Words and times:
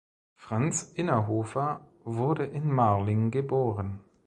Franz 0.35 0.81
Innerhofer 0.95 1.87
wurde 2.03 2.45
in 2.45 2.71
Marling 2.73 3.29
geboren. 3.29 3.99